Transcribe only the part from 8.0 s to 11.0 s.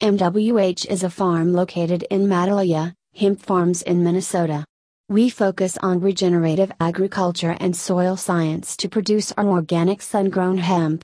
science to produce our organic sun grown hemp.